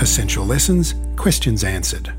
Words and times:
Essential 0.00 0.46
lessons, 0.46 0.94
questions 1.16 1.64
answered. 1.64 2.14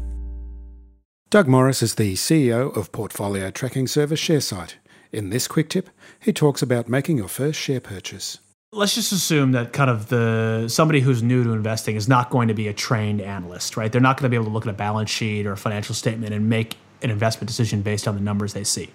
Doug 1.30 1.48
Morris 1.48 1.82
is 1.82 1.96
the 1.96 2.16
CEO 2.16 2.76
of 2.76 2.92
portfolio 2.92 3.52
tracking 3.52 3.88
service 3.88 4.20
Sharesight. 4.20 4.74
In 5.14 5.30
this 5.30 5.48
quick 5.48 5.70
tip, 5.70 5.90
he 6.20 6.34
talks 6.34 6.62
about 6.62 6.90
making 6.90 7.18
your 7.18 7.30
first 7.30 7.58
share 7.58 7.80
purchase. 7.80 8.40
Let's 8.74 8.96
just 8.96 9.14
assume 9.14 9.54
that 9.54 9.72
kind 9.72 9.90
of 9.90 10.10
the 10.10 10.68
somebody 10.68 11.00
who's 11.00 11.24
new 11.24 11.42
to 11.46 11.54
investing 11.54 11.96
is 11.96 12.10
not 12.10 12.30
going 12.30 12.50
to 12.50 12.54
be 12.54 12.68
a 12.68 12.74
trained 12.74 13.22
analyst, 13.22 13.78
right? 13.78 13.90
They're 13.90 14.02
not 14.02 14.18
going 14.18 14.26
to 14.26 14.30
be 14.30 14.36
able 14.36 14.48
to 14.48 14.52
look 14.52 14.66
at 14.66 14.70
a 14.72 14.78
balance 14.78 15.10
sheet 15.10 15.46
or 15.46 15.54
a 15.54 15.58
financial 15.58 15.96
statement 15.96 16.34
and 16.34 16.50
make 16.50 16.76
an 17.02 17.10
investment 17.10 17.48
decision 17.48 17.82
based 17.82 18.10
on 18.10 18.16
the 18.16 18.22
numbers 18.22 18.52
they 18.52 18.66
see. 18.66 18.90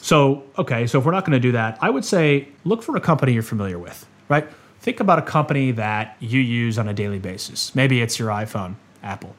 So, 0.00 0.44
okay, 0.58 0.86
so 0.86 1.00
if 1.00 1.04
we're 1.04 1.10
not 1.10 1.24
going 1.24 1.32
to 1.32 1.40
do 1.40 1.52
that, 1.52 1.76
I 1.80 1.90
would 1.90 2.04
say 2.04 2.46
look 2.64 2.84
for 2.84 2.94
a 2.94 3.00
company 3.00 3.32
you're 3.32 3.42
familiar 3.42 3.80
with, 3.80 4.06
right? 4.28 4.46
Think 4.80 4.98
about 4.98 5.18
a 5.18 5.22
company 5.22 5.72
that 5.72 6.16
you 6.20 6.40
use 6.40 6.78
on 6.78 6.88
a 6.88 6.94
daily 6.94 7.18
basis. 7.18 7.74
Maybe 7.74 8.00
it's 8.00 8.18
your 8.18 8.30
iPhone, 8.30 8.76
Apple. 9.02 9.36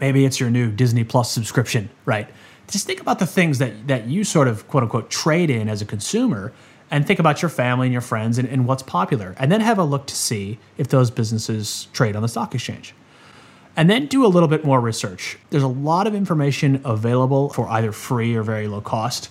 Maybe 0.00 0.24
it's 0.24 0.40
your 0.40 0.48
new 0.48 0.70
Disney 0.70 1.04
Plus 1.04 1.30
subscription, 1.30 1.90
right? 2.06 2.28
Just 2.68 2.86
think 2.86 3.00
about 3.00 3.18
the 3.18 3.26
things 3.26 3.58
that, 3.58 3.86
that 3.88 4.06
you 4.06 4.24
sort 4.24 4.48
of 4.48 4.66
quote 4.68 4.82
unquote 4.82 5.10
trade 5.10 5.50
in 5.50 5.68
as 5.68 5.82
a 5.82 5.84
consumer 5.84 6.54
and 6.90 7.06
think 7.06 7.20
about 7.20 7.42
your 7.42 7.50
family 7.50 7.86
and 7.86 7.92
your 7.92 8.00
friends 8.00 8.38
and, 8.38 8.48
and 8.48 8.66
what's 8.66 8.82
popular. 8.82 9.34
And 9.38 9.52
then 9.52 9.60
have 9.60 9.78
a 9.78 9.84
look 9.84 10.06
to 10.06 10.14
see 10.14 10.58
if 10.78 10.88
those 10.88 11.10
businesses 11.10 11.88
trade 11.92 12.16
on 12.16 12.22
the 12.22 12.28
stock 12.28 12.54
exchange. 12.54 12.94
And 13.76 13.90
then 13.90 14.06
do 14.06 14.24
a 14.24 14.28
little 14.28 14.48
bit 14.48 14.64
more 14.64 14.80
research. 14.80 15.38
There's 15.50 15.62
a 15.62 15.68
lot 15.68 16.06
of 16.06 16.14
information 16.14 16.80
available 16.84 17.50
for 17.50 17.68
either 17.68 17.92
free 17.92 18.34
or 18.34 18.42
very 18.42 18.68
low 18.68 18.80
cost 18.80 19.28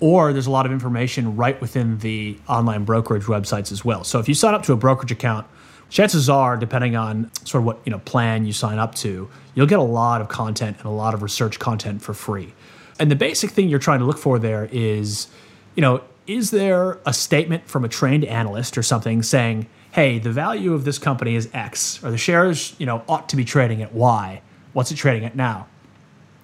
or 0.00 0.32
there's 0.32 0.46
a 0.46 0.50
lot 0.50 0.66
of 0.66 0.72
information 0.72 1.36
right 1.36 1.60
within 1.60 1.98
the 1.98 2.38
online 2.48 2.84
brokerage 2.84 3.24
websites 3.24 3.72
as 3.72 3.84
well. 3.84 4.04
So 4.04 4.18
if 4.18 4.28
you 4.28 4.34
sign 4.34 4.54
up 4.54 4.62
to 4.64 4.72
a 4.72 4.76
brokerage 4.76 5.10
account, 5.10 5.46
chances 5.90 6.28
are, 6.28 6.56
depending 6.56 6.96
on 6.96 7.30
sort 7.44 7.62
of 7.62 7.66
what 7.66 7.80
you 7.84 7.90
know 7.90 7.98
plan 8.00 8.44
you 8.44 8.52
sign 8.52 8.78
up 8.78 8.94
to, 8.96 9.28
you'll 9.54 9.66
get 9.66 9.78
a 9.78 9.82
lot 9.82 10.20
of 10.20 10.28
content 10.28 10.76
and 10.78 10.86
a 10.86 10.90
lot 10.90 11.14
of 11.14 11.22
research 11.22 11.58
content 11.58 12.02
for 12.02 12.14
free. 12.14 12.54
And 12.98 13.10
the 13.10 13.16
basic 13.16 13.50
thing 13.50 13.68
you're 13.68 13.78
trying 13.78 14.00
to 14.00 14.04
look 14.04 14.18
for 14.18 14.38
there 14.38 14.68
is, 14.72 15.28
you 15.74 15.80
know, 15.80 16.02
is 16.26 16.50
there 16.50 16.98
a 17.06 17.12
statement 17.12 17.68
from 17.68 17.84
a 17.84 17.88
trained 17.88 18.24
analyst 18.24 18.76
or 18.76 18.82
something 18.82 19.22
saying, 19.22 19.66
"Hey, 19.92 20.18
the 20.18 20.30
value 20.30 20.74
of 20.74 20.84
this 20.84 20.98
company 20.98 21.34
is 21.34 21.48
X, 21.52 22.02
or 22.04 22.10
the 22.10 22.18
shares, 22.18 22.74
you 22.78 22.86
know, 22.86 23.02
ought 23.08 23.28
to 23.30 23.36
be 23.36 23.44
trading 23.44 23.82
at 23.82 23.94
Y. 23.94 24.42
What's 24.72 24.90
it 24.90 24.96
trading 24.96 25.24
at 25.24 25.34
now?" 25.34 25.66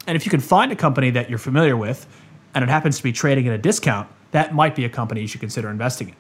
And 0.07 0.17
if 0.17 0.27
you 0.27 0.31
can 0.31 0.41
find 0.41 0.73
a 0.73 0.77
company 0.77 1.11
that 1.11 1.31
you're 1.31 1.39
familiar 1.39 1.77
with 1.77 2.07
and 2.55 2.63
it 2.63 2.71
happens 2.71 2.97
to 2.97 3.03
be 3.03 3.13
trading 3.13 3.47
at 3.49 3.55
a 3.55 3.59
discount, 3.59 4.09
that 4.31 4.55
might 4.55 4.75
be 4.75 4.85
a 4.85 4.89
company 4.89 5.21
you 5.21 5.27
should 5.27 5.41
consider 5.41 5.69
investing 5.69 6.09
in. 6.09 6.17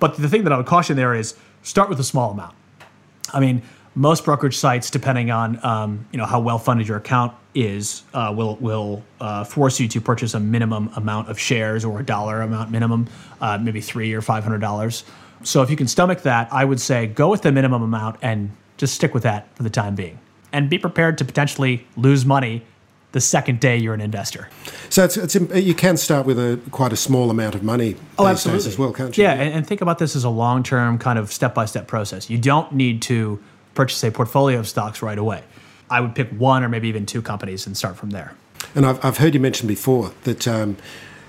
But 0.00 0.16
the 0.16 0.28
thing 0.28 0.44
that 0.44 0.52
I 0.52 0.56
would 0.56 0.66
caution 0.66 0.96
there 0.96 1.14
is 1.14 1.36
start 1.62 1.88
with 1.88 2.00
a 2.00 2.04
small 2.04 2.32
amount. 2.32 2.54
I 3.32 3.40
mean, 3.40 3.62
most 3.94 4.24
brokerage 4.24 4.56
sites, 4.56 4.90
depending 4.90 5.30
on 5.30 5.64
um, 5.64 6.06
you 6.10 6.18
know 6.18 6.26
how 6.26 6.40
well 6.40 6.58
funded 6.58 6.88
your 6.88 6.96
account 6.96 7.32
is, 7.54 8.02
uh, 8.12 8.32
will 8.36 8.56
will 8.56 9.04
uh, 9.20 9.44
force 9.44 9.78
you 9.78 9.86
to 9.88 10.00
purchase 10.00 10.34
a 10.34 10.40
minimum 10.40 10.90
amount 10.96 11.28
of 11.28 11.38
shares 11.38 11.84
or 11.84 12.00
a 12.00 12.04
dollar 12.04 12.42
amount 12.42 12.70
minimum, 12.70 13.06
uh, 13.40 13.56
maybe 13.58 13.80
three 13.80 14.12
or 14.12 14.20
five 14.20 14.42
hundred 14.42 14.60
dollars. 14.60 15.04
So 15.42 15.62
if 15.62 15.70
you 15.70 15.76
can 15.76 15.86
stomach 15.86 16.22
that, 16.22 16.52
I 16.52 16.64
would 16.64 16.80
say 16.80 17.06
go 17.06 17.28
with 17.28 17.42
the 17.42 17.52
minimum 17.52 17.82
amount 17.82 18.16
and 18.20 18.50
just 18.76 18.94
stick 18.94 19.14
with 19.14 19.22
that 19.22 19.54
for 19.56 19.62
the 19.62 19.70
time 19.70 19.94
being, 19.94 20.18
and 20.52 20.68
be 20.68 20.78
prepared 20.78 21.16
to 21.18 21.24
potentially 21.24 21.86
lose 21.96 22.26
money 22.26 22.64
the 23.14 23.20
second 23.20 23.60
day 23.60 23.76
you're 23.76 23.94
an 23.94 24.00
investor. 24.00 24.48
So 24.90 25.04
it's, 25.04 25.16
it's 25.16 25.36
you 25.36 25.74
can 25.74 25.96
start 25.96 26.26
with 26.26 26.36
a 26.36 26.58
quite 26.72 26.92
a 26.92 26.96
small 26.96 27.30
amount 27.30 27.54
of 27.54 27.62
money 27.62 27.94
oh, 28.18 28.26
absolutely. 28.26 28.66
as 28.66 28.76
well, 28.76 28.92
can't 28.92 29.16
you? 29.16 29.22
Yeah, 29.22 29.34
and, 29.34 29.54
and 29.54 29.66
think 29.66 29.80
about 29.80 30.00
this 30.00 30.16
as 30.16 30.24
a 30.24 30.28
long 30.28 30.64
term 30.64 30.98
kind 30.98 31.16
of 31.16 31.32
step 31.32 31.54
by 31.54 31.64
step 31.64 31.86
process. 31.86 32.28
You 32.28 32.38
don't 32.38 32.72
need 32.72 33.02
to 33.02 33.40
purchase 33.76 34.02
a 34.02 34.10
portfolio 34.10 34.58
of 34.58 34.66
stocks 34.66 35.00
right 35.00 35.16
away. 35.16 35.44
I 35.88 36.00
would 36.00 36.16
pick 36.16 36.28
one 36.30 36.64
or 36.64 36.68
maybe 36.68 36.88
even 36.88 37.06
two 37.06 37.22
companies 37.22 37.68
and 37.68 37.76
start 37.76 37.96
from 37.96 38.10
there. 38.10 38.34
And 38.74 38.84
I've, 38.84 39.04
I've 39.04 39.18
heard 39.18 39.34
you 39.34 39.40
mention 39.40 39.68
before 39.68 40.10
that 40.24 40.48
um, 40.48 40.76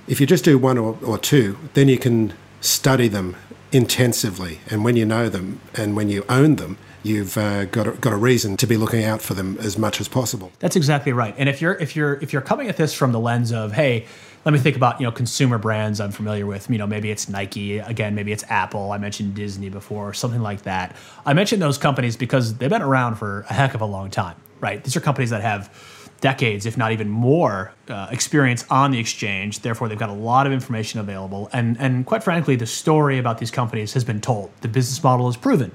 if 0.07 0.19
you 0.19 0.25
just 0.25 0.43
do 0.43 0.57
one 0.57 0.79
or, 0.79 0.97
or 1.05 1.19
two, 1.19 1.55
then 1.75 1.87
you 1.87 1.99
can 1.99 2.33
study 2.65 3.07
them 3.07 3.35
intensively. 3.71 4.59
And 4.69 4.83
when 4.83 4.95
you 4.95 5.05
know 5.05 5.29
them 5.29 5.59
and 5.75 5.95
when 5.95 6.09
you 6.09 6.25
own 6.29 6.55
them, 6.55 6.77
you've 7.03 7.37
uh, 7.37 7.65
got 7.65 7.87
a, 7.87 7.91
got 7.91 8.13
a 8.13 8.17
reason 8.17 8.57
to 8.57 8.65
be 8.65 8.77
looking 8.77 9.03
out 9.03 9.21
for 9.21 9.33
them 9.33 9.57
as 9.59 9.77
much 9.77 10.01
as 10.01 10.07
possible. 10.07 10.51
That's 10.59 10.75
exactly 10.75 11.13
right. 11.13 11.35
And 11.37 11.47
if 11.47 11.61
you're 11.61 11.75
if 11.75 11.95
you're 11.95 12.15
if 12.15 12.33
you're 12.33 12.41
coming 12.41 12.67
at 12.67 12.77
this 12.77 12.93
from 12.93 13.11
the 13.11 13.19
lens 13.19 13.51
of 13.51 13.73
hey, 13.73 14.05
let 14.43 14.53
me 14.53 14.59
think 14.59 14.75
about 14.75 14.99
you 14.99 15.05
know 15.05 15.11
consumer 15.11 15.57
brands 15.57 15.99
I'm 15.99 16.11
familiar 16.11 16.45
with. 16.45 16.69
You 16.69 16.77
know 16.77 16.87
maybe 16.87 17.11
it's 17.11 17.29
Nike 17.29 17.77
again, 17.77 18.15
maybe 18.15 18.31
it's 18.31 18.43
Apple. 18.49 18.91
I 18.91 18.97
mentioned 18.97 19.35
Disney 19.35 19.69
before, 19.69 20.13
something 20.13 20.41
like 20.41 20.63
that. 20.63 20.95
I 21.25 21.33
mentioned 21.33 21.61
those 21.61 21.77
companies 21.77 22.17
because 22.17 22.55
they've 22.55 22.69
been 22.69 22.81
around 22.81 23.15
for 23.15 23.45
a 23.49 23.53
heck 23.53 23.75
of 23.75 23.81
a 23.81 23.85
long 23.85 24.09
time, 24.09 24.35
right? 24.59 24.83
These 24.83 24.95
are 24.95 25.01
companies 25.01 25.29
that 25.29 25.41
have 25.41 26.04
decades, 26.25 26.65
if 26.65 26.75
not 26.75 26.91
even 26.91 27.07
more, 27.07 27.71
uh, 27.87 28.07
experience 28.09 28.65
on 28.71 28.89
the 28.89 28.97
exchange. 28.97 29.59
Therefore, 29.59 29.87
they've 29.87 30.05
got 30.05 30.09
a 30.09 30.21
lot 30.31 30.47
of 30.47 30.53
information 30.53 30.99
available, 30.99 31.49
and 31.53 31.77
and 31.79 32.03
quite 32.03 32.23
frankly, 32.23 32.55
the 32.55 32.65
story 32.65 33.19
about 33.19 33.37
these 33.37 33.51
companies 33.51 33.93
has 33.93 34.03
been 34.03 34.21
told. 34.21 34.49
The 34.61 34.67
business 34.67 35.03
model 35.03 35.29
is 35.29 35.37
proven. 35.37 35.71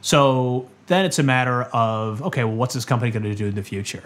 So 0.00 0.68
then 0.86 1.04
it's 1.04 1.18
a 1.18 1.24
matter 1.24 1.64
of 1.72 2.22
okay, 2.22 2.44
well, 2.44 2.54
what's 2.54 2.74
this 2.74 2.84
company 2.84 3.10
going 3.10 3.24
to 3.24 3.34
do 3.34 3.46
in 3.46 3.56
the 3.56 3.64
future? 3.64 4.04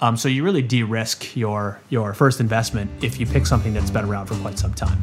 Um, 0.00 0.16
so 0.16 0.28
you 0.28 0.44
really 0.44 0.62
de-risk 0.62 1.36
your 1.36 1.78
your 1.90 2.14
first 2.14 2.40
investment 2.40 2.90
if 3.04 3.20
you 3.20 3.26
pick 3.26 3.44
something 3.44 3.74
that's 3.74 3.90
been 3.90 4.06
around 4.06 4.26
for 4.28 4.36
quite 4.36 4.58
some 4.58 4.72
time. 4.72 4.98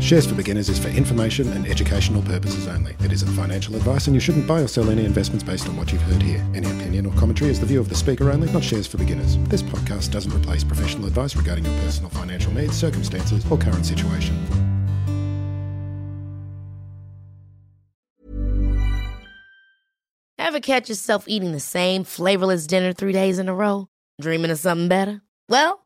Shares 0.00 0.26
for 0.26 0.36
Beginners 0.36 0.68
is 0.68 0.78
for 0.78 0.88
information 0.88 1.52
and 1.52 1.66
educational 1.66 2.22
purposes 2.22 2.68
only. 2.68 2.94
It 3.00 3.10
isn't 3.10 3.32
financial 3.32 3.74
advice, 3.74 4.06
and 4.06 4.14
you 4.14 4.20
shouldn't 4.20 4.46
buy 4.46 4.60
or 4.60 4.68
sell 4.68 4.88
any 4.88 5.04
investments 5.04 5.42
based 5.42 5.68
on 5.68 5.76
what 5.76 5.90
you've 5.90 6.02
heard 6.02 6.22
here. 6.22 6.46
Any 6.54 6.66
opinion 6.66 7.06
or 7.06 7.12
commentary 7.14 7.50
is 7.50 7.58
the 7.58 7.66
view 7.66 7.80
of 7.80 7.88
the 7.88 7.96
speaker 7.96 8.30
only, 8.30 8.50
not 8.52 8.62
Shares 8.62 8.86
for 8.86 8.98
Beginners. 8.98 9.36
This 9.48 9.62
podcast 9.62 10.12
doesn't 10.12 10.32
replace 10.32 10.62
professional 10.62 11.06
advice 11.06 11.34
regarding 11.34 11.64
your 11.64 11.74
personal 11.80 12.10
financial 12.10 12.52
needs, 12.52 12.76
circumstances, 12.76 13.44
or 13.50 13.58
current 13.58 13.84
situation. 13.84 14.36
Ever 20.38 20.60
catch 20.60 20.88
yourself 20.88 21.24
eating 21.26 21.50
the 21.50 21.58
same 21.58 22.04
flavorless 22.04 22.68
dinner 22.68 22.92
three 22.92 23.12
days 23.12 23.40
in 23.40 23.48
a 23.48 23.54
row? 23.54 23.88
Dreaming 24.20 24.52
of 24.52 24.58
something 24.58 24.88
better? 24.88 25.22
Well, 25.48 25.85